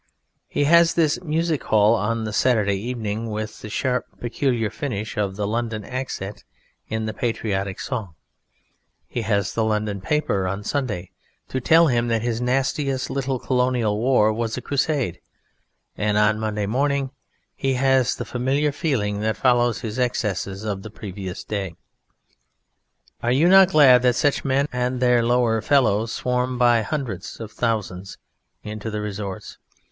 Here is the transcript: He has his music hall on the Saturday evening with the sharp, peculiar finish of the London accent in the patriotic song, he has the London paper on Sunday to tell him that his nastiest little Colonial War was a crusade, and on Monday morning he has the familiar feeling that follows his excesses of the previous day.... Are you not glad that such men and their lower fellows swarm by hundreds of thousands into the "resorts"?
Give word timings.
He 0.47 0.63
has 0.63 0.93
his 0.95 1.21
music 1.23 1.63
hall 1.65 1.93
on 1.93 2.23
the 2.23 2.33
Saturday 2.33 2.73
evening 2.77 3.29
with 3.29 3.61
the 3.61 3.69
sharp, 3.69 4.07
peculiar 4.19 4.71
finish 4.71 5.15
of 5.15 5.35
the 5.35 5.45
London 5.45 5.85
accent 5.85 6.43
in 6.87 7.05
the 7.05 7.13
patriotic 7.13 7.79
song, 7.79 8.15
he 9.07 9.21
has 9.21 9.53
the 9.53 9.63
London 9.63 10.01
paper 10.01 10.47
on 10.47 10.63
Sunday 10.63 11.11
to 11.49 11.61
tell 11.61 11.85
him 11.85 12.07
that 12.07 12.23
his 12.23 12.41
nastiest 12.41 13.11
little 13.11 13.37
Colonial 13.37 13.99
War 13.99 14.33
was 14.33 14.57
a 14.57 14.61
crusade, 14.61 15.19
and 15.95 16.17
on 16.17 16.39
Monday 16.39 16.65
morning 16.65 17.11
he 17.55 17.75
has 17.75 18.15
the 18.15 18.25
familiar 18.25 18.71
feeling 18.71 19.19
that 19.19 19.37
follows 19.37 19.81
his 19.81 19.99
excesses 19.99 20.63
of 20.63 20.81
the 20.81 20.89
previous 20.89 21.43
day.... 21.43 21.75
Are 23.21 23.31
you 23.31 23.47
not 23.47 23.69
glad 23.69 24.01
that 24.01 24.15
such 24.15 24.43
men 24.43 24.67
and 24.71 24.99
their 24.99 25.23
lower 25.23 25.61
fellows 25.61 26.11
swarm 26.11 26.57
by 26.57 26.81
hundreds 26.81 27.39
of 27.39 27.51
thousands 27.51 28.17
into 28.63 28.89
the 28.89 28.99
"resorts"? 29.01 29.59